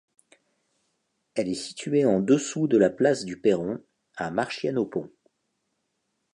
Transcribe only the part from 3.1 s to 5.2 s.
du Perron à Marchienne-au-Pont.